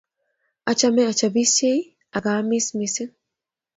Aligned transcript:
Achame 0.71 1.01
achopisiei 1.11 1.79
ak 2.15 2.23
aamis 2.31 2.67
mising 2.77 3.11